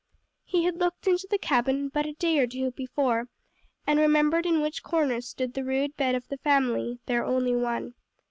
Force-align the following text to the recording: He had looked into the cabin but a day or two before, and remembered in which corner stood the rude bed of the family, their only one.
He 0.45 0.63
had 0.63 0.77
looked 0.77 1.05
into 1.05 1.27
the 1.29 1.37
cabin 1.37 1.87
but 1.87 2.07
a 2.07 2.13
day 2.13 2.39
or 2.39 2.47
two 2.47 2.71
before, 2.71 3.27
and 3.85 3.99
remembered 3.99 4.47
in 4.47 4.59
which 4.59 4.81
corner 4.81 5.21
stood 5.21 5.53
the 5.53 5.63
rude 5.63 5.95
bed 5.95 6.15
of 6.15 6.27
the 6.27 6.39
family, 6.39 6.97
their 7.05 7.23
only 7.23 7.55
one. 7.55 7.93